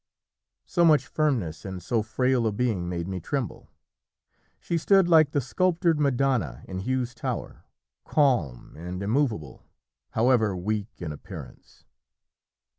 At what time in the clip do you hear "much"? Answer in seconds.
0.83-1.05